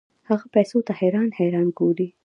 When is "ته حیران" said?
0.87-1.29